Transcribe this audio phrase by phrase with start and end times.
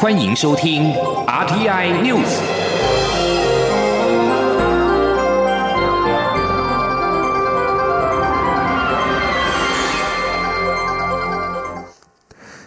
[0.00, 0.92] 欢迎收听
[1.26, 2.38] RTI News。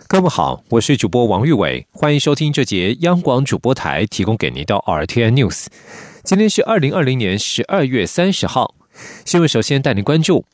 [0.09, 5.67] 各位好，我是主播王玉伟，欢迎收听这节央广主播台提供给您的 RTI News。
[6.25, 8.75] 今天是二零二零年十二月三十号。
[9.25, 10.45] 新闻首先带您关注，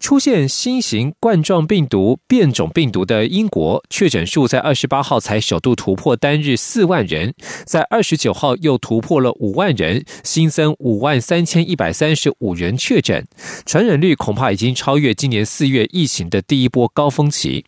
[0.00, 13.26] 出现新型冠状病毒变种病毒的英国确诊数在二十八号才首度突破单日四万人，在二十九号又突破了五万人，新增五万三千一百三十五人确诊，
[13.64, 17.64] 传染率恐怕已经超越今年四月疫情的第一波高峰期。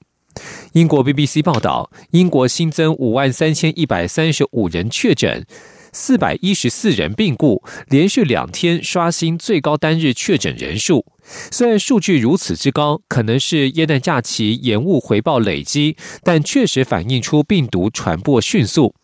[0.72, 5.44] 英国 BBC 报道，英国新增五万三千一百三十五人确诊。
[5.92, 11.04] 四百一十四人病故，连续两天刷新最高单日确诊人数。
[11.50, 18.94] 虽然数据如此之高，可能是耶诞假期延误回报累积，但确实反映出病毒传播迅速。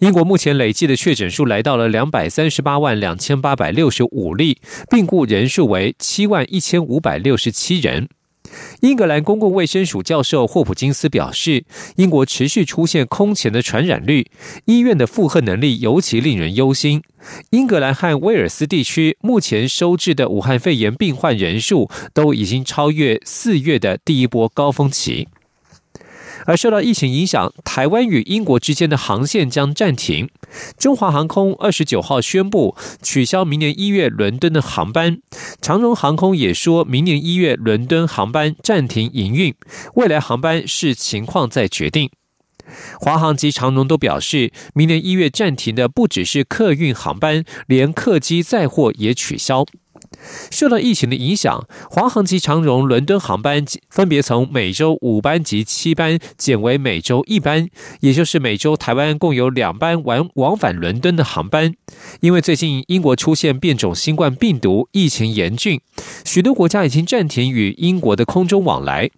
[0.00, 4.58] 英国目前累计的确诊数来到了两百三十八万两千八百六十五例，
[4.90, 8.08] 病故人数为七万一千五百六十七人。
[8.80, 11.64] 英格兰公共卫生署教授霍普金斯表示，
[11.96, 14.26] 英国持续出现空前的传染率，
[14.66, 17.02] 医院的负荷能力尤其令人忧心。
[17.50, 25.28] 英格兰和威尔斯地区目前收治的武汉肺炎病患人数都已经超越四月的第一波高峰期。
[26.48, 30.30] 而受到疫情影响，台湾与英国之间的航线将暂停。
[30.78, 35.18] 中华航空二十九号宣布取消明年一月伦敦的航班，
[35.60, 39.54] 长荣航空也说明年一月伦敦航班暂停营运，
[39.96, 42.08] 未来航班视情况再决定。
[42.98, 49.66] 华航及长荣都表示，明年一月暂停的不只是客运航班，连客机载货也取消。
[50.50, 57.68] 受到疫情的影响，华航及长荣伦敦航班分别从每周五班及七班减为每周一班，
[58.00, 61.74] 也就是每周台湾共有两班往往返伦敦的航班。
[62.20, 65.80] 因为最近英国出现变种新冠病毒，疫情严峻，
[66.24, 69.10] 许多国家已经暂停与英国的空中往来。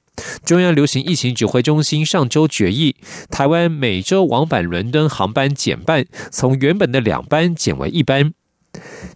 [0.44, 2.94] 中央流行疫情指挥中心上周决议，
[3.30, 8.34] 台湾每周往返伦敦航班减半，从原本的两班减为一班。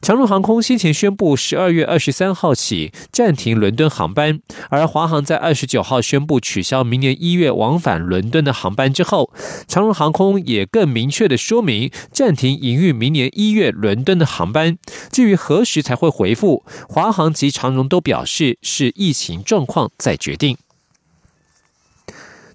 [0.03, 9.32] 长荣航空先前宣布，十二月二十三号起暂停伦敦航班，而华航在二十九号宣布取消明年一月往返伦敦的航班之后，
[9.66, 14.76] 长荣航空也更明确的说明暂停营运明年一月伦敦的航班。
[15.10, 20.59] 至于何时才会回复，华航及长荣都表示是疫情状况再决定。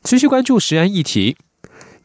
[0.04, 1.38] 持续关注食安议题。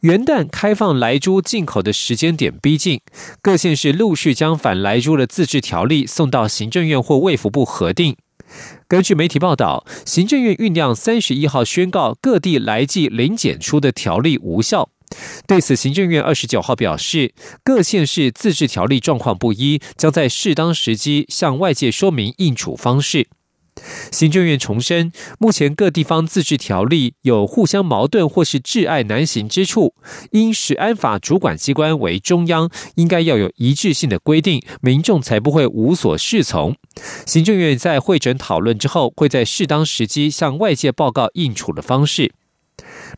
[0.05, 3.01] 元旦开放莱猪进口的时间点逼近，
[3.41, 8.15] 各县市陆续将反莱猪的自治条例送到行政院或卫福部核定。
[8.87, 14.91] 根据媒体报道，行政院酝酿三十一号宣告各地来季零检出的条例无效。
[15.47, 17.33] 对此，行政院二十九号表示，
[17.63, 23.29] 各县市自治条例状况不一，将在适当时机向外界说明应处方式。
[24.11, 29.95] 行政院重申，目前各地方自治条例有互相矛盾或是挚爱难行之处，
[30.31, 36.77] 因食安法主管机关为中央，应该要有一致性的规定，民众才不会无所适从。
[37.27, 42.33] 行政院在会诊讨论之后，会在适当时机向外界报告应处的方式。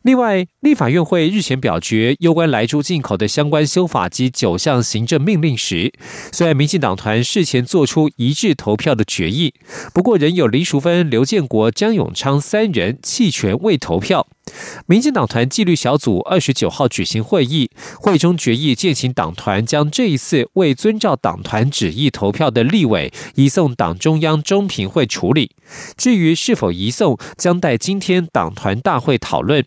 [0.03, 5.91] 另外，立法院会日前表决有关来猪进口的相关修法及九项行政命令时，
[6.31, 9.53] 虽然民进党团事前做出一致投票的决议，
[9.93, 14.27] 不过仍有林淑芬、刘建国、江永昌三人弃权未投票。
[14.85, 17.69] 民进党团纪律小组二十九号举行会议，
[17.99, 25.51] 会中决议践行党团将这一次未遵照党团旨意投票的立委移送党中央中评会处理。
[25.97, 29.65] 至于是否移送，将待今天党团大会讨论。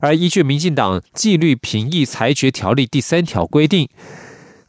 [0.00, 3.88] 而依据民进党纪律评议裁决条例第三条规定，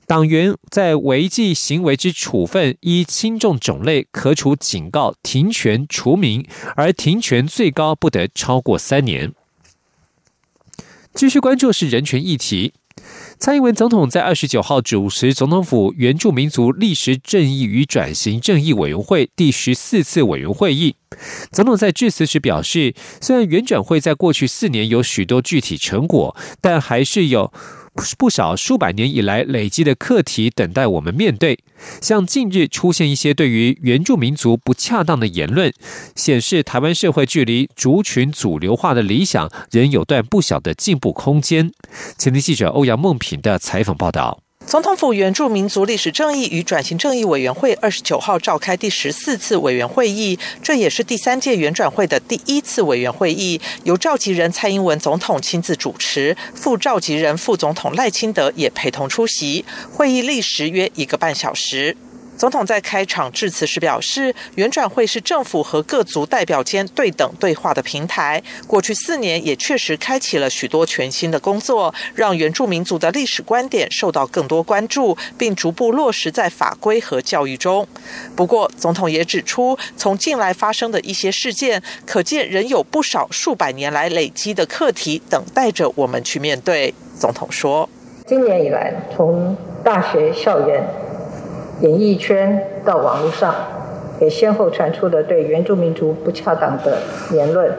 [0.05, 9.33] 党员在违纪行为之处分依轻重种类，可处警告、停权、除名，而停权最高不得超过三年。
[11.13, 12.73] 继续关注是人权议题。
[13.39, 20.95] 蔡英文总统在二十九号主持总统府原住民族历史正义与转型正义委员会第十四次委员会议。
[21.51, 27.53] 总统在致辞时表示，虽然原转会在过去四年有许多具体成果，但还是有。
[28.17, 31.59] 不少数百年以来累积的课题等待我们面对，
[32.01, 35.73] 像近日出现一些对于原住民族不恰当的言论，
[36.15, 41.71] 显示台湾社会距离族群主流化的理想仍有段不小的进步空间。
[42.17, 44.46] 前天记者欧阳梦平的采访报道。
[44.67, 59.63] 总统府原住民族历史正义与转型正义委员会二十九号召开第十四次委员会议，这也是第三届原转会的第一次委员会议，由召集人蔡英文总统亲自主持，副召集人副总统赖清德也陪同出席。
[59.89, 61.95] 会议历时约一个半小时。
[62.37, 68.41] 总统在开场致辞时表示，原转会是政府和各族代表间对等对话的平台。
[68.67, 77.87] 过去四年也确实开启了许多全新的工作，让原住民族的历史观点受到更多关注，并逐步落实在法规和教育中。
[78.35, 86.93] 不过，总统也指出，从近来发生的一些事件，可见仍有不少数百年来累积的课题等待着我们去面对。
[87.17, 87.89] 总统说
[88.27, 90.87] ：“今年以来，从大学校园。”
[91.81, 93.53] 演艺圈到网络上，
[94.19, 96.97] 也先后传出了对原住民族不恰当的
[97.31, 97.71] 言论，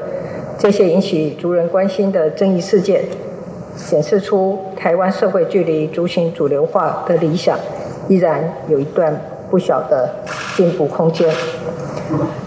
[0.57, 3.05] 这些引起族人关心的争议事件，
[3.77, 7.59] 显示出台湾社会距离族群主流化的理想，
[8.09, 10.09] 依然有一段不小的
[10.57, 11.29] 进步空间。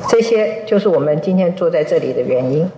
[0.07, 2.69] 这些就是我们今天坐在这里的原因。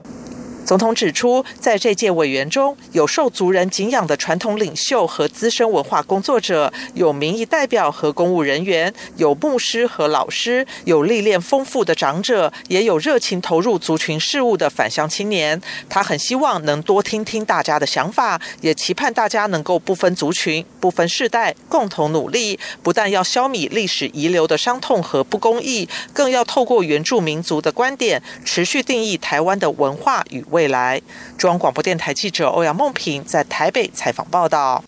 [0.65, 15.61] 总统指出，在这届委员中有受族人敬仰的传统领袖和资深文化工作者，有民意代表和公务人员，有牧师和老师，有历练丰富的长者，也有热情投入族群事务的返乡青年。
[15.89, 30.41] 他很希望能多听听大家的想法，也期盼大家能够不分族群、不分世代，共同努力，不但要消弭历史遗留的伤痛和不公义，更要透过原住民族的观点，持续定义台湾的文化与。
[30.53, 31.01] 未来，
[31.35, 34.83] 中央广播电台记者欧阳梦平在台北采访报道。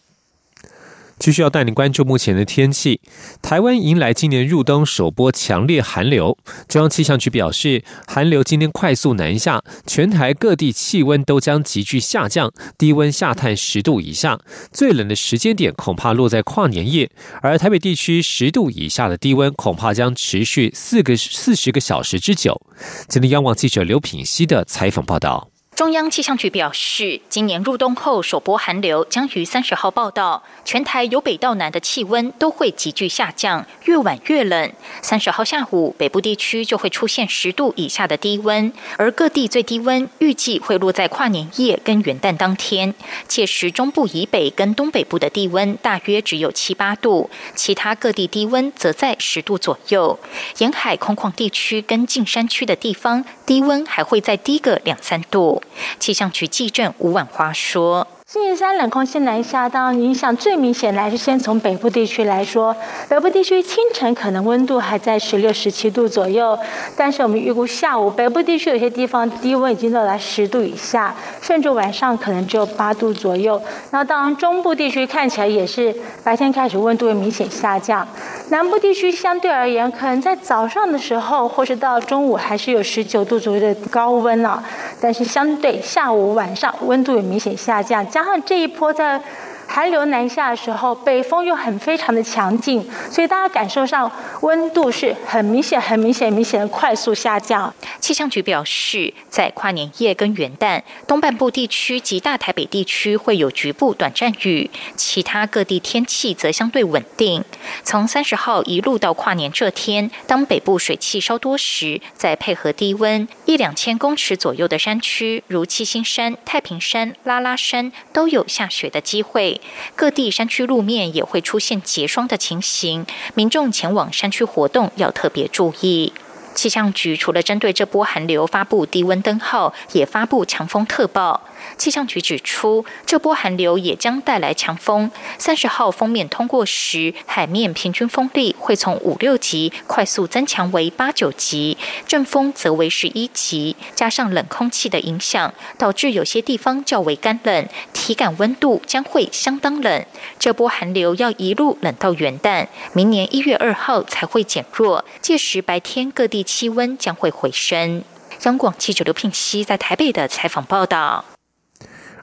[1.17, 2.99] 继续要带你关注目前的天气。
[3.41, 14.37] 台湾迎来今年入冬首波强烈寒流，中央气象局表示，寒流今天快速南下，全台各地气温都将急剧下降，低温下探十度以下，
[14.73, 17.09] 最冷的时间点恐怕落在跨年夜。
[17.41, 22.61] 而台北地区十度以下的低温恐怕将持续四个四十个小时之久。
[23.07, 25.49] 今天央网记者刘品希的采访报道。
[25.75, 30.41] 中央气象局表示，今年入冬后首波寒流将于三十号报道。
[30.63, 34.71] 全台由北到南的气温都会急剧下降，越晚越冷。
[35.01, 42.95] 三十号下午，北部地区就会出现十度以下的低温，而各地最低温预计会落在跨年夜跟元旦当天。
[43.27, 50.17] 届时，中部以北跟东北部的低温大约只有七八度，其他各地低温则在十度左右。
[50.59, 55.61] 沿海空旷地区跟近山区的地方，低温还会再低个两三度。
[55.99, 58.07] 气象局记者吴婉花说。
[58.27, 62.75] 星期三冷空气南下，当影响最明显来是先从北部地区来说，
[63.07, 66.57] 北部地区清晨可能温度还在十六、十七度左右，
[66.97, 73.61] 但是我们预估下午北部地区有些地方低温已经到达十度以下，甚至晚上可能只有八度左右。
[73.91, 78.07] 然后当中部地区看起来也是白天开始温度会明显下降，
[78.49, 84.63] 南部地区相对而言可能在早上的时候或是到中午还是有十九度左右的高温啊，
[84.99, 88.03] 但是相对下午晚上温度也明显下降。
[88.15, 89.21] 加上这一波在。
[89.67, 94.09] 寒流南下的时候，北风又很非常的强劲，所以大家感受上
[94.41, 97.73] 温度是很明显、很明显、明显的快速下降。
[97.99, 107.43] 气象局表示，在跨年夜跟元旦，东半部地区及大台北地区会有局部短暂雨，其他各地天气则相对稳定。
[107.83, 119.54] 从三十号一路到跨年这天，当北部水汽稍多时，再配合低温，一两千公尺左右的山区，如七星山、太平山、拉拉山，都有下雪的机会。
[119.95, 126.13] 各地山区路面也会出现结霜的情形，民众前往山区活动要特别注意。
[126.53, 131.41] 气象局除了针对这波寒流发布低温灯号，也发布强风特报。
[131.77, 135.11] 气象局指出，这波寒流也将带来强风。
[135.37, 143.75] 三十号封面通过时，海面平均风力会从五六级快速增强为八九级，阵风则为十一级。
[143.93, 150.05] 加上冷空气的影响，导致有些地方较为干冷，体感温度将会相当冷。
[150.39, 155.03] 这波寒流要一路冷到元旦，明年一月二号才会减弱。
[155.21, 158.03] 届时白天各地气温将会回升。
[158.43, 161.25] 央广记者刘聘熙在台北的采访报道。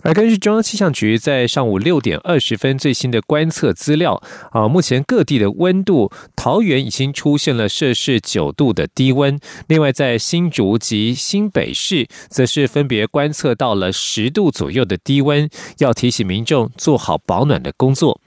[0.03, 18.21] 而根据中央气象局在上午六点二十分最新的观测资料，啊，目前各地的温度，桃园已经出现了摄氏九度的低温，另外在新竹及新北市，则是分别观测到了十度左右的低温，要提醒民众做好保暖的工作。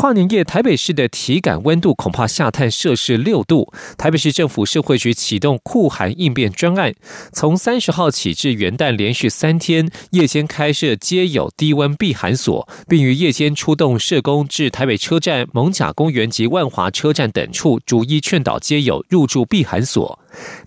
[0.00, 3.70] 跨年夜，台北市的体感温度恐怕下探摄氏六度。
[3.98, 6.94] 台北市政府社会局启动酷寒应变专案，
[7.34, 20.18] 从三十号起至元旦连续三天，夜间开设皆有低温避寒所，并于夜间出动社工至台北车站、蒙甲公园及万华车站等处，逐一劝导街友入住避寒所。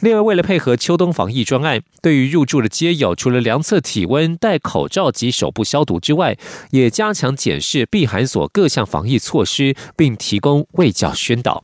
[0.01, 6.37] 另外，为了配合秋冬防疫专案，对于入住的街友，除了量测体温、戴口罩及手部消毒之外，
[6.71, 11.63] 也加强检视避寒所各项防疫措施，并提供卫教宣导。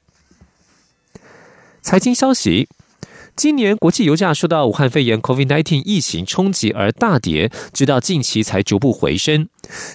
[1.82, 2.68] 财经消息。
[3.36, 9.48] 今年国际油价受到武汉肺炎 （COVID-19） 疫情冲击而大跌，直到近期才逐步回升。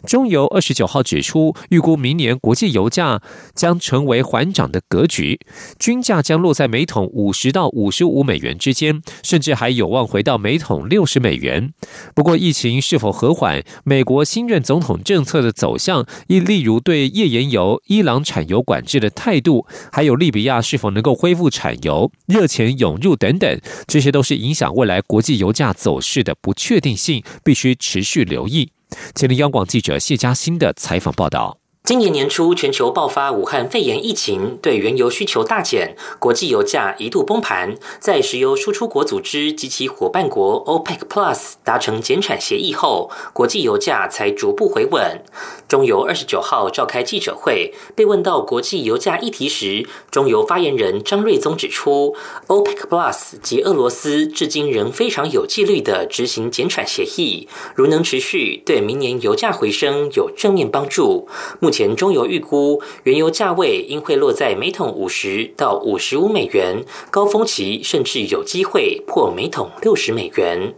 [0.06, 3.20] 中油二十九号指出，预估明年国际油价
[3.54, 5.40] 将成为缓涨的格局，
[5.78, 11.72] 均价将落在每桶五十到五十五美元之间，甚至还有望回到每桶六十美元。
[12.14, 28.70] 不过，疫情是否和缓，美国新任总统政策的走向，亦例如对页岩油、伊朗产油管制的态度，还有利比亚是否能够恢复产油、热钱涌入等等，这些都是影响未来国际油价走势的不确定性，必须持续留意。
[29.14, 31.63] 前听央广记者谢佳欣的采访报道。
[31.86, 37.74] 今年年初，全球爆发武汉肺炎疫情，对原油需求大减，国际油价一度崩盘。
[38.00, 45.22] 在石油输出国组织及其伙伴国 OPEC Plus 达成减产协议后，国际油价才逐步回稳。
[45.68, 61.28] 中油二十九号召开记者会，被问到国际油价议题时，中油发言人张瑞宗指出，OPEC Plus 及俄罗斯至今仍非常有纪律的执行减产协议，如能持续，对明年油价回升有正面帮助。
[61.60, 70.72] 目前中油预估，原油价位应会落在每桶五十到五十五美元，高峰期甚至有机会破每桶六十美元。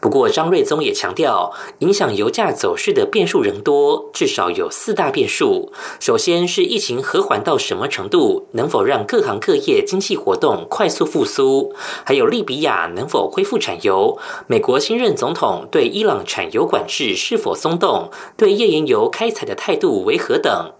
[0.00, 5.72] 不过，张瑞宗也强调，影响油价走势的变数仍多，至少有四大变数。
[5.98, 11.74] 首先是疫情和缓到什么程度，能否让各行各业经济活动快速复苏？
[12.04, 14.18] 还有利比亚能否恢复产油？
[14.46, 18.10] 美国新任总统对伊朗产油管制是否松动？
[18.36, 20.72] 对页岩油开采的态度为何等？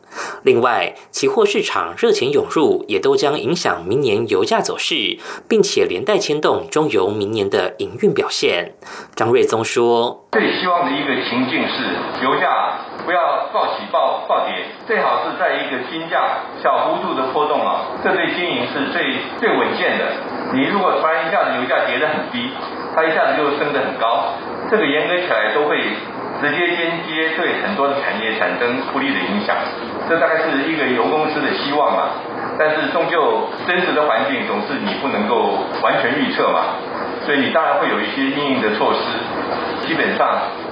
[0.43, 8.75] 另外，期货市场热钱涌入，也都将影响明年油价走势，并且连带牵动中油明年的营运表现。
[9.15, 14.55] 张瑞宗说：“最希望的一个情境是，油价不要暴起暴暴跌，
[14.87, 20.05] 最好是在一个金价小幅度的波动啊，这对经营是最最稳健的。
[20.53, 22.51] 你如果突然一下子油价跌得很低，
[22.95, 24.35] 它一下子就升得很高，
[24.71, 25.79] 这个严格起来都会。”
[26.41, 29.57] 直接间接对很多的产业产生不利的影响，
[30.09, 32.11] 这大概是一个油公司的希望嘛。
[32.59, 36.79] 但是终究真实的环境总是你不能够完全预测嘛，
[37.25, 40.27] 所以你当然会有一些应应的措施，基本上。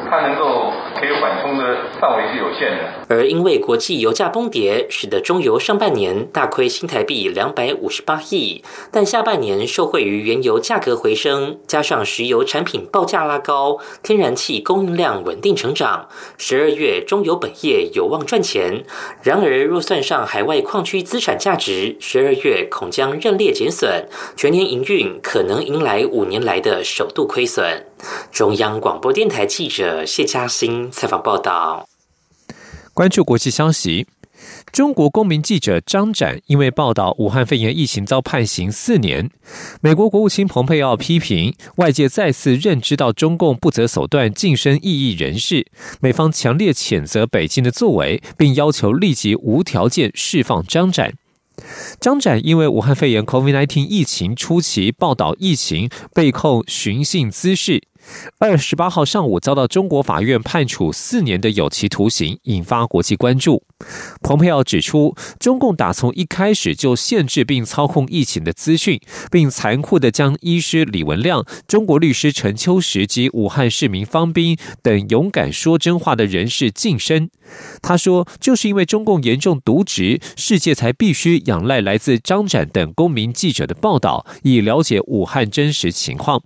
[0.09, 16.09] 它能够可以缓冲的范围是有限的，而因为国际油价崩跌，使得中油上半年大亏新台币两百五十八亿，但下半年受惠于原油价格回升，加上石油产品报价拉高，天然气供应量稳定成长，
[16.39, 18.85] 十二月中油本业有望赚钱。
[19.23, 27.85] 然而，若算上海外矿区资产价值，十二月恐将认列减损，全年营运可能迎来五年来的首度亏损。
[28.31, 31.89] 中央广播电台记者谢嘉欣采访报道。
[32.93, 34.07] 关注国际消息，
[34.73, 39.31] 中国公民记者张展因为报道武汉肺炎疫情遭判刑四年。
[39.81, 45.67] 美国国务卿蓬佩奥批评外界再次认知到中共不择手段晋升异议人士，
[46.01, 51.15] 美方强烈谴责北京的作为，并要求立即无条件释放张展。
[51.99, 57.83] 张展因为武汉肺炎 （COVID-19） 疫情初期报道疫情，被控寻衅滋事。
[58.39, 63.63] 二十八号上午遭到中国法院判处四年的有期徒刑，引发国际关注。
[64.23, 77.31] 蓬佩奥指出，中共打从一开始就限制并操控疫情的资讯，并残酷地将医师李文亮、中国律师陈秋实及武汉市民方斌等勇敢说真话的人士晋升。
[77.83, 86.43] 他说，就是因为中共严重渎职，世界才必须仰赖来自张展等公民记者的报道，以了解武汉真实情况。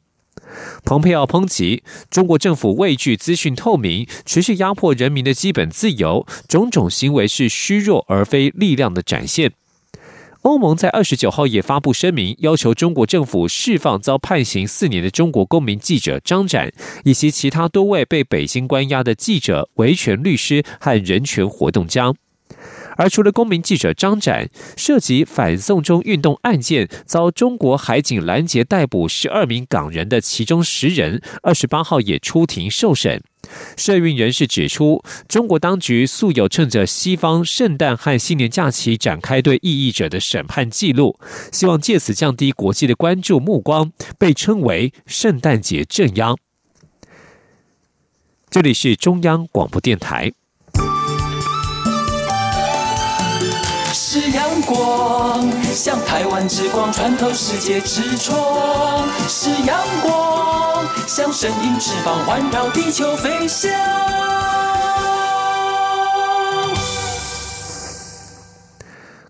[0.84, 9.52] 蓬佩奥抨击中国政府畏惧资讯透明，持续压迫人民的基本自由，种种行为是虚弱而非力量的展现。
[10.42, 16.72] 欧盟在二十九号也发布声明，要求中国政府释放遭判刑四年的中国公民记者张展，
[17.04, 22.14] 以及其他多位被北京关押的记者、维权律师和人权活动家。
[23.00, 33.22] 而除了公民记者张展涉及反送中运动案件遭中国海警拦截逮捕十二名港人的其中十人，二十八号也出庭受审。
[33.74, 41.18] 社运人士指出，中国当局素有趁着西方圣诞和新年假期展开对异议者的审判记录，
[41.50, 46.36] 希望借此降低国际的关注目光，被称为“圣诞节镇央”。
[48.50, 50.34] 这里是中央广播电台。
[54.12, 63.70] 是阳光，像台湾之光穿透世界之窗；是阳光，像神鹰翅膀环绕地球飞翔。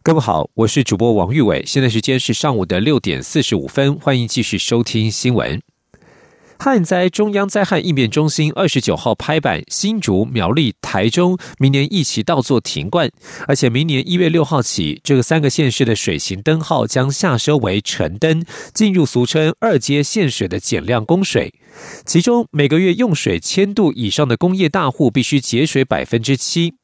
[0.03, 5.61] 各位好，我是主播王玉伟，现在时间是上午的六点四十五分，欢迎继续收听新闻。
[6.63, 13.11] 旱灾中央灾害应变中心二十九号拍板，新竹、苗栗、台中明年一起倒做停灌，
[13.49, 21.55] 而且明年一月六号起，这个三个县市的水型灯号将下收为橙灯，进入俗称二阶限水的减量供水。
[22.05, 26.75] 其中每个月用水千度以上的工业大户必须节水百分之七。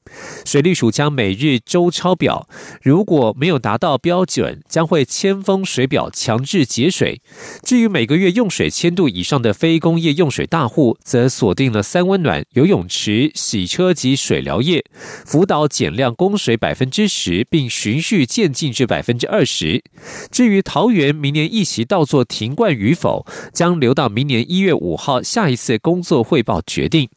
[0.44, 2.48] 水利署将每日周抄表，
[2.80, 7.20] 如果没有达到标准，将会千封水表强制节水。
[7.64, 14.84] 至于每个月用水千度以上的非工业用水大户，则锁定了三温暖、游泳池、洗车及水疗业，
[15.24, 19.82] 辅导减量供水百分之十，并循序渐进至百分之二十。
[20.30, 27.08] 至于桃园明年一席到作停灌与否，将留到明年一月五号下一次工作汇报决定。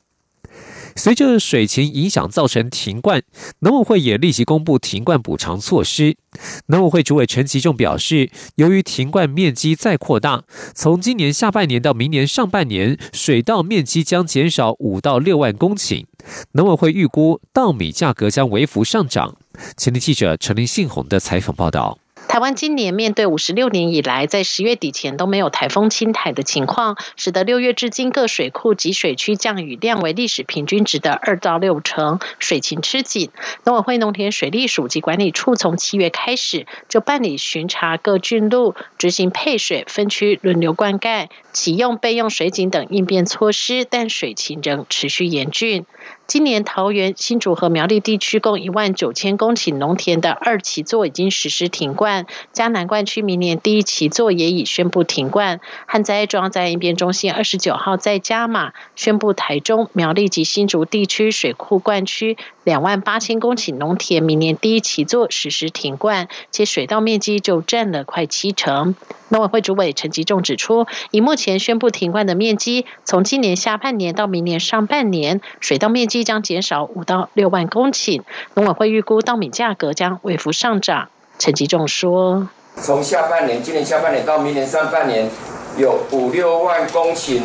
[0.95, 3.21] 随着水情影响造成停灌，
[3.59, 6.17] 农委会也立即公布停灌补偿措施。
[6.65, 16.05] 农委会主委陈其仲表示，由于停灌面积再扩大，从今年下半年到明年上半年，水稻面积将减少五到六万公顷。
[16.53, 19.37] 农委会预估稻米价格将微幅上涨。
[19.77, 21.99] 前天记者陈林信宏的采访报道。
[22.29, 33.31] 台湾今年面对五十六年以来在十月底前都没有台风侵台的情况，使得六月至今各水库及水区降雨量为历史平均值的二到六成，水情吃紧。
[33.65, 45.87] 农委会农田水利署及管理处从七月开始就办理巡查各郡路，执行配水分区轮流灌溉，启用备用水井等应变措施，但水情仍持续严峻。
[46.29, 55.59] 今年桃园、新竹和苗栗地区共一万九千公顷农田的二期作已经实施停灌，嘉南灌区明年第一期作也已宣布停灌。
[55.87, 68.93] 旱灾中央灾应变中心二十九号在加码宣布，台中、苗栗及新竹地区水库灌区两万八千公顷农田明年第一期作实施停灌，且水稻面积就占了快七成。
[69.29, 78.23] 农委会主委陈吉仲指出，以目前宣布停灌的面积，从今年下半年到明年上半年，水稻面积将减少五到六万公顷。
[78.55, 81.09] 农委会预估稻米价格将微幅上涨。
[81.37, 82.49] 陈吉仲说
[82.81, 85.29] ：“从下半年，今年下半年到明年上半年，
[85.77, 87.39] 有五六万公顷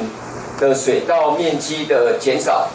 [0.59, 2.69] 的水稻面积的减少。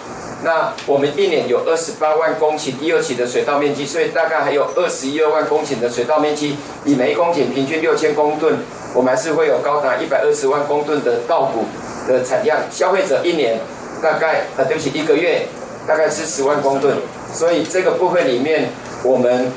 [0.46, 8.58] 那我们一年有二十八万公顷第二期的水稻面积，所以大概还有二十一二万公顷的水稻面积，以每公顷平均六千公吨。”
[8.94, 11.66] 我们还是会有高达一百二十万公吨的稻谷
[12.08, 13.60] 的产量，消费者一年
[14.02, 15.46] 大概啊对不起一个月
[15.88, 16.98] 大概是十万公吨，
[17.34, 18.70] 所以这个部分里面，
[19.04, 19.52] 我们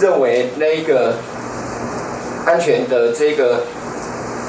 [0.00, 1.14] 认为那一个
[2.46, 3.62] 安全的这个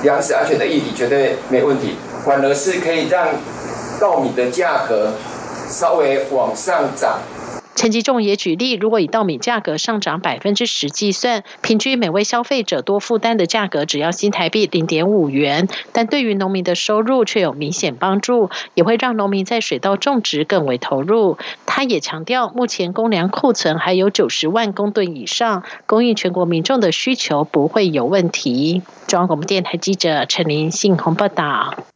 [0.04, 3.30] 粮食安全的议题绝对没问题，反而是可以让
[4.00, 5.12] 稻米的价格
[5.70, 7.20] 稍微往上涨。
[7.76, 21.38] 陈吉仲也举例，如果以稻米价格上涨百分之十计算，平均每位消费者多负担的价格只要新台币零点五元，但对于农民的收入却有明显帮助，也会让农民在水稻种植更为投入。
[21.66, 28.82] 他也强调，目前公粮库存还有九十万公吨以上，供应全国民众的需求不会有问题。
[29.08, 31.95] 中央广播电台记者陈林信鸿报道。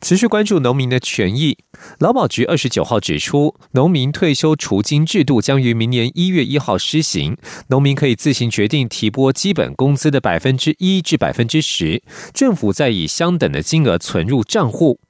[0.00, 1.58] 持续关注农民的权益。
[1.98, 7.36] 劳保局二十九号指出，农民退休除金制度将于明年一月一号施行，
[7.68, 15.00] 农民可以自行决定提拨基本工资的百分之一至百分之十，政府再以相等的金额存入账户。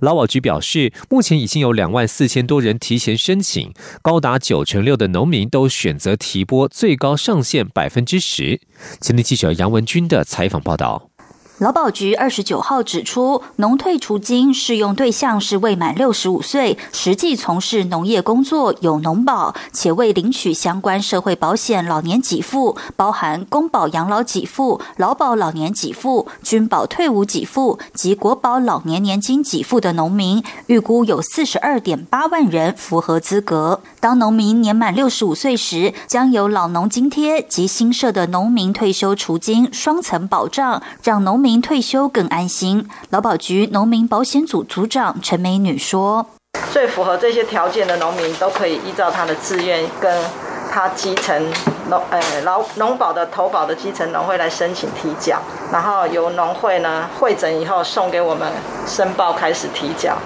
[0.00, 8.60] 劳保局表示，目前已经有两万四千多人提前申请，高达九成六的农民都选择提拨最高上限百分之十。
[9.00, 11.10] 前天记者杨文军的采访报道。
[11.58, 33.80] 劳保局二十九号指出，农退除金适用对象是未满六十五岁、实际从事农业工作、有农保且未领取相关社会保险老年给付，包含公保养老给付、劳保老年给付、军保退伍给付及国保老年年金给付的农民，预估有四十二点八万人符合资格。
[34.00, 41.43] 当农民年满六十五岁时，将有老农津贴及新设的农民退休除金双层保障，让农。
[41.44, 42.88] 民退休更安心。
[43.10, 46.24] 劳保局农民保险组组长陈美女说
[46.72, 50.24] ：“最符合这些条件的农民都可以依照他的自愿跟
[50.72, 51.52] 他基层
[51.90, 55.38] 农呃劳农保的投保的基层农会来申请提缴，
[55.70, 58.50] 然后由农会呢会诊以后送给我们
[58.86, 60.16] 申报开始提缴。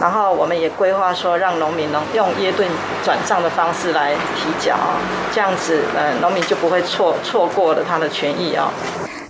[0.00, 2.68] 然后我们也规划说，让农民能用耶顿
[3.04, 4.76] 转账的方式来提缴
[5.32, 8.70] 这样子，呃，农民就不会错错过了他的权益啊。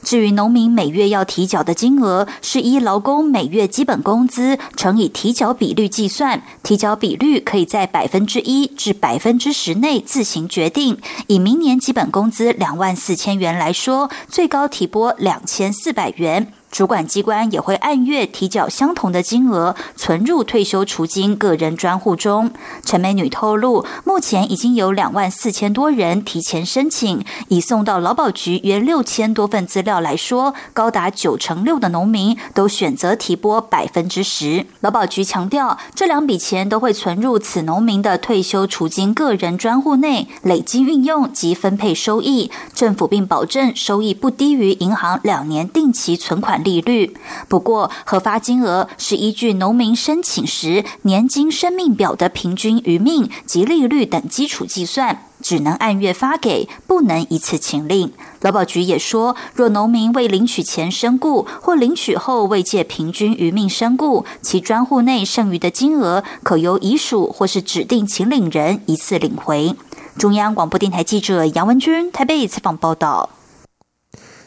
[0.08, 10.96] 至于农民每月要提缴的金额，是依劳工每月基本工资乘以提缴比率计算，提缴比率可以在百分之一至百分之十内自行决定。
[11.26, 16.54] 以明年基本工资两万四千元来说，最高提拨两千四百元。
[16.70, 22.50] 主管机关也会按月提缴相同的金额，存入退休储金个人专户中。
[22.84, 34.66] 陈美女透露，目前已经有两万四千多人提前申请，已送到劳保局约六千多份资料来说，高达九成六的农民都选择提拨百分之十。
[34.80, 42.50] 劳保局强调，这两笔钱都会存入此农民的退休储金个人专户内，累积运用及分配收益。
[42.74, 46.57] 政府并保证收益不低于银行两年定期存款。
[46.62, 47.16] 利率
[47.48, 58.12] 不过，核发金额是依据农民申请时年金生命表的平均余命及利率等基础计算，只能按月发给，不能一次请领。
[58.40, 69.74] 劳保局也说，若农民未领取前身故，或领取后未借平均余命身故，其专户内剩余的金额，可由遗属或是指定请领人一次领回。
[70.16, 73.30] 中央广播电台记者杨文君台北采访报道。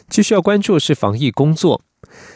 [0.08, 1.80] 继续要关注是防疫工作。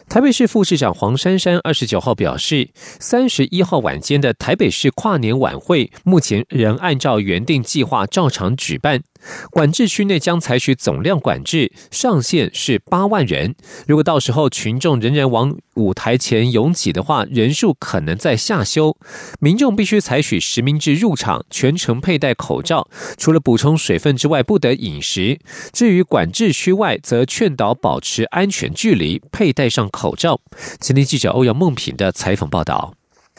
[0.09, 9.03] 台北市副市长黄珊珊二十九号表示，三十一号晚间的台北市跨年晚会，目前仍按照原定计划照常举办。
[9.51, 13.55] 管制区内将采取总量管制，上限是八万人。
[13.87, 18.97] 如果到时候群众仍然往舞台前拥挤的话，人数可能在下修。
[19.41, 25.39] 民众必须采取实名制入场，全程佩戴口罩，除了补充水分之外，不得饮食。
[25.73, 30.41] 至于管制区外，则劝导保持安全距离，佩戴上口罩。
[30.81, 32.95] 今天记者欧阳梦平的采访报道。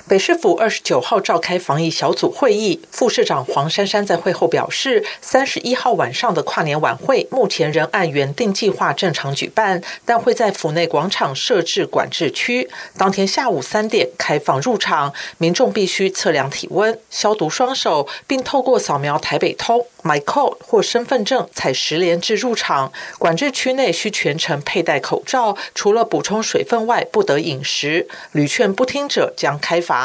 [0.07, 12.69] 北市府二十九号召开防疫小组会议，副市长黄珊珊在会后表示，三十一号晚上的跨年晚会目前仍按原定计划正常举办，但会在府内广场设置管制区。
[12.97, 22.93] 当天下午三点开放入场，民众必须测量体温、消毒双手，并透过扫描台北通、MyCode 或身份证采十连制入场。
[23.19, 28.07] 管制区内需全程佩戴口罩，除了补充水分外，不得饮食。
[28.31, 29.96] 屡劝不听者将开罚。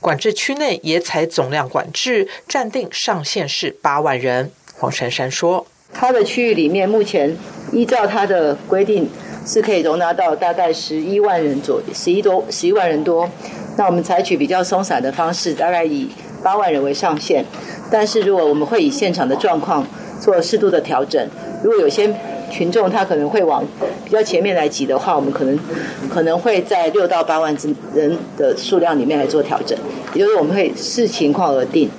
[0.00, 4.50] 管制区内也采总量管制，暂定上限是八万人。
[4.76, 7.36] 黄珊珊说：“它的区域里面，目前
[7.72, 9.08] 依照它的规定，
[9.46, 13.28] 是可以容纳到大概十一万人左右，十一多十一万人多。
[13.76, 16.08] 那我们采取比较松散的方式，大概以
[16.42, 17.44] 八万人为上限。
[17.90, 19.86] 但是如果我们会以现场的状况
[20.20, 21.28] 做适度的调整，
[21.62, 22.14] 如果有些。”
[22.54, 23.64] 群众他可能会往
[24.04, 25.58] 比较前面来挤的话，我们可能
[26.08, 29.76] 可能会在六到八万之人的数量里面来做调整，
[30.14, 31.90] 也就是我们会视情况而定。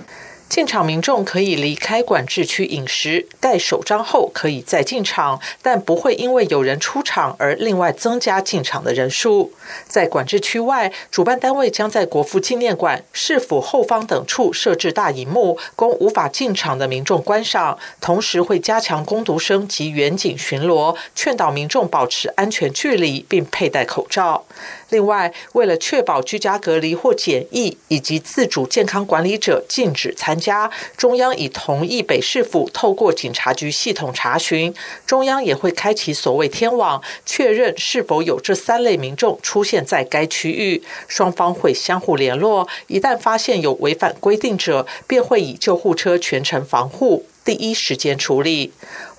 [0.55, 9.51] 进场民众可以离开管制区饮食，盖手章后可以再进场，但不会因为有人出场而另外增加进场的人数。
[9.85, 17.77] 在管制区外，主办单位将在国父纪念馆、市府后方等处设置大荧幕，供无法进场的民众观赏。
[17.99, 24.45] 同时会加强攻读生及远景巡逻，劝导民众保持安全距离，并佩戴口罩。
[24.89, 34.73] 另外，为了确保居家隔离或检疫以及自主健康管理者禁止参加，中央已同意北市府透过警察局系统查询，
[35.05, 40.83] 中央也会开启所谓天网，确认是否有这三类民众出现在该区域。
[41.07, 47.25] 双方会相互联络，一旦发现有违反规定者，便会以救护车全程防护。
[47.43, 48.71] 第一时间处理。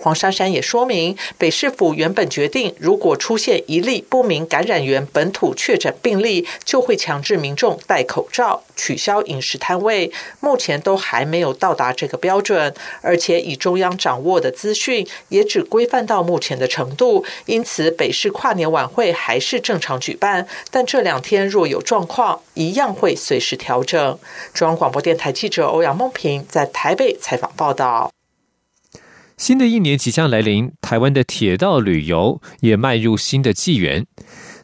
[0.07, 10.13] 黄珊珊也说明，北市府原本决定，如果出现一例不明感染源本土确诊病例，就会强制民众戴口罩、取消饮食摊位。
[10.39, 17.25] 目前都还没有到达这个标准，而且以中央掌握的资讯，也只规范到目前的程度。
[17.47, 24.17] 因此，北市跨年晚会还是正常举办，但这两天若有状况，一样会随时调整。
[24.55, 28.13] 中央广播电台记者欧阳梦平在台北采访报道。
[29.37, 34.07] 新的一年即将来临，台湾的铁道旅游也迈入新的纪元。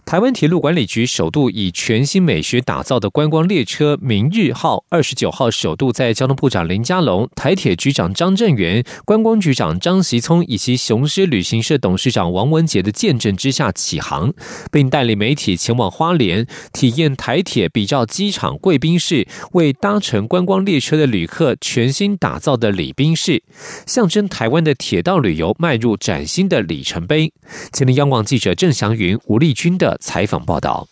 [0.05, 14.35] 台湾铁路管理局首度以全新美学打造的观光列车“明日号”，二十九号首度在交通部长林佳龙、台铁局长张振元、观光局长张习聪以及雄狮旅行社董事长王文杰的见证之下启航，
[14.71, 23.43] 并带领媒体前往花莲体验台铁比照机场贵宾室为搭乘观光列车的旅客全新打造的礼宾室，
[23.87, 27.33] 象征台湾的铁道旅游迈入崭新的里程碑。
[27.73, 29.92] 前天，央广记者郑祥云、吴丽君的。
[30.01, 30.87] 采访报道。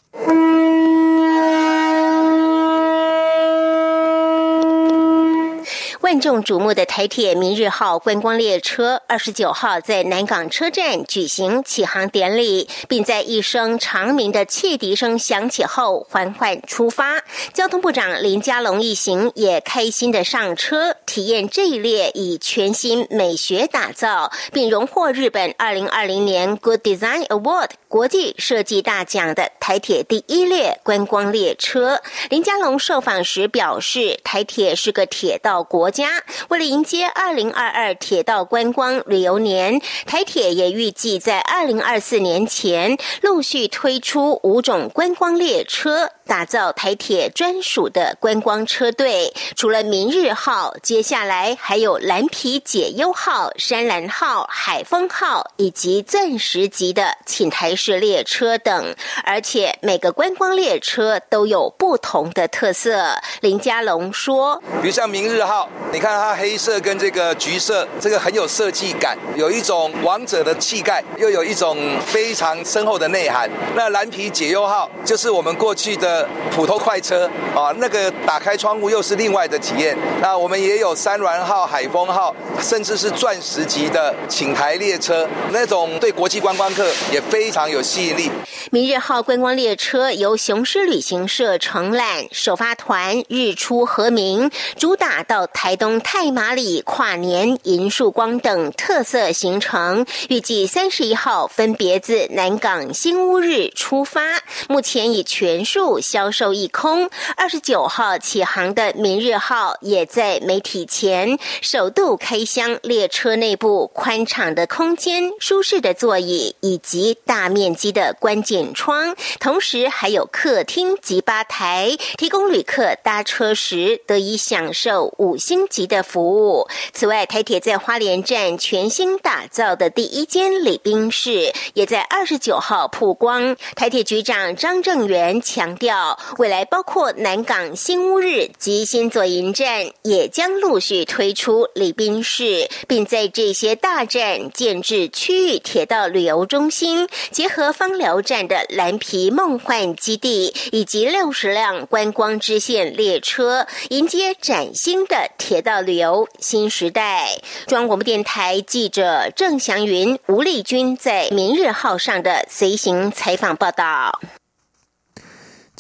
[6.01, 17.23] 万众瞩目的台铁明日号观光列车，二十九号在南港车站举行启航典礼，并在一声长鸣的汽笛声响起后缓缓出发。
[17.53, 32.01] 交通部长林佳龙一行也开心的上车，体验这一列以全新美学打造，并荣获日本二零二零年 Good Design Award 国际设计大奖的台铁第一列观光列车。
[32.29, 36.23] 林佳龙受访时表示，台铁是个铁道国家。
[36.51, 46.13] 为了迎接二零二二铁道观光旅游年，台铁也预计在二零二四年前陆续推出五种观光列车。
[46.31, 58.95] 打造台铁专属的观光车队，除了明日号，接下来还有蓝皮解忧号、山蓝号、海风号以及钻石级的寝台式列车等。
[59.25, 63.17] 而且每个观光列车都有不同的特色。
[63.41, 73.49] 林家龙说：“比如像明日号，你看它黑色跟这个橘色，这个很有设计感，有一种王者的气概，又有一种非常深厚的内涵。
[73.75, 79.97] 那蓝皮解忧号就是我们过去的。”普通快车啊，那个打开窗户又是另外的体验。
[80.21, 88.31] 那我们也有三峦号、海风号，甚至是钻石级的请台列车，那种对国际观光客也非常有吸引力。
[88.71, 100.07] 明日号观光列车由雄狮旅行社承揽，首发团日出和明，主打到台东太马里跨年银树光等特色行程。
[100.29, 104.23] 预计三十一号分别自南港新屋日出发，
[104.69, 105.99] 目前已全数。
[106.01, 107.11] 销售一空。
[107.37, 126.67] 二十九号起航的明日号也在媒体前首度开箱列车内部宽敞的空间、舒适的座椅以及大面面积的观景窗，同时还有客厅及吧台，提供旅客搭车时得以享受五星级的服务。
[126.95, 133.55] 此外，台铁在花莲站全新打造的第一间礼宾室也在二十九号曝光。
[133.77, 136.19] 台铁局长张正元强调。
[136.39, 157.41] 未来包括南港新屋日及新左营站，也将陆续推出礼宾室，并在这些大站建制区域铁道旅游中心，结合芳疗站的蓝皮梦幻基地以及六十辆观光支线列车，迎接崭新的铁道旅游新时代。
[157.67, 164.21] 中央广播电台记者郑祥云、吴丽君在明日号上的随行采访报道。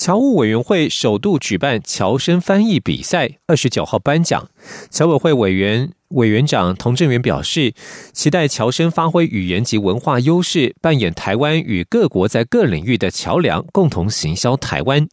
[0.00, 4.48] 侨务委员会首度举办侨生翻译比赛，二十九号颁奖。
[4.90, 7.74] 侨委会委员委员长童振源表示，
[8.14, 15.06] 期待侨生发挥语言及文化优势，扮演台湾与各国在各领域的桥梁，共同行销台湾。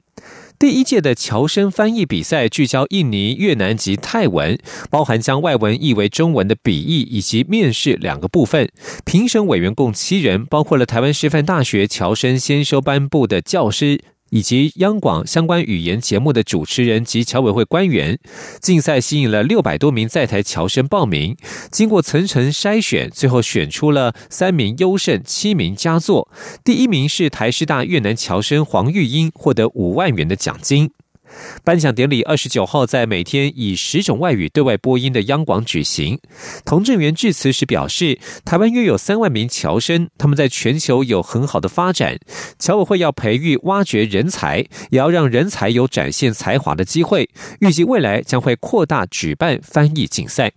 [0.58, 4.58] 第一届的侨生翻译比赛聚焦印尼、越南及泰文，
[4.90, 8.72] 包含将外文译为中文的笔译以及面试两个部分。
[9.04, 14.00] 评审委员共七人，包括了台湾师范大学侨生先修班部的教师。
[14.30, 18.20] 以及央广相关语言节目的主持人及侨委会官员，
[18.62, 21.36] 竞赛吸引了六百多名在台侨生报名，
[21.72, 26.30] 经过层层筛选，最后选出了三名优胜，七名佳作。
[26.64, 30.92] 第一名是台师大越南侨生黄玉英，获得五万元的奖金。
[31.64, 36.20] 颁奖典礼二十九号在每天以十种外语对外播音的央广举行。
[36.66, 42.18] 童振源致辞时表示，台湾约有三万名侨生，他们在全球有很好的发展。
[42.58, 47.30] 侨委会要培育、挖掘人才，也要让人才有展现才华的机会。
[47.60, 50.52] 预计未来将会扩大举办翻译竞赛。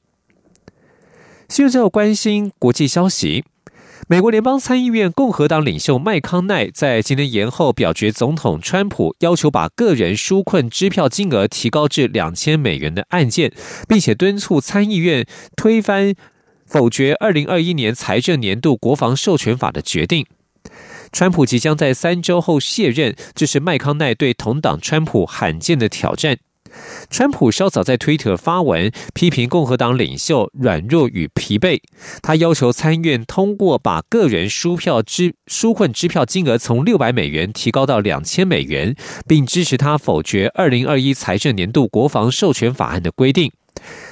[1.49, 3.45] 现在要关心国际消息。
[4.11, 13.53] 美国联邦参议院共和党领袖麦康奈在今天延后表决总统川普要求把个人纾困支票金额提高至两千美元的案件，
[13.87, 15.25] 并且敦促参议院
[15.57, 16.13] 推翻
[16.67, 20.27] 否决二零二一年财政年度国防授权法的决定。
[21.13, 26.39] 川普即将在三周后卸任，这是麦康奈对同党川普罕见的挑战。
[27.11, 31.81] 川普稍早在推特发文批评共和党领袖软弱与疲惫，
[32.23, 38.95] 他要求参院通过把个人输票支纾困支票金额从六百美元提高到两千美元，
[39.27, 43.51] 并支持他否决二零二一财政年度国防授权法案的规定。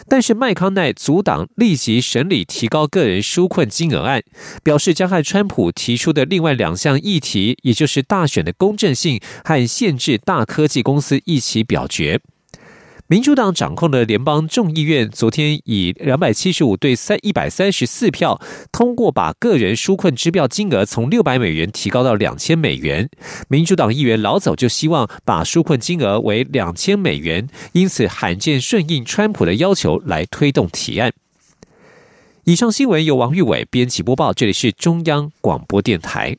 [0.08, 4.22] 但是麦康奈阻挡立即审理提高个人纾困金额案，
[4.62, 12.18] 表示将和川普提出的另外两项议题，也就是大选的公正性和限制大科技公司一起表决。
[13.10, 18.38] 民主党掌控的联邦众议院昨天以两百七十五对三一百三十四票
[18.70, 23.08] 通过，把个人纾困支票金额从六百美元提高到两千美元。
[23.48, 31.10] 民主党议员老早就希望把纾困金额为两千美元，因此罕见顺应川普的要求来推动提案。
[32.44, 36.36] 以上新闻由王玉伟编辑播报，这里是中央广播电台。